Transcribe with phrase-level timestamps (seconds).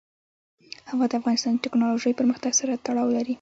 [0.89, 3.29] هوا د افغانستان د تکنالوژۍ پرمختګ سره تړاو لري.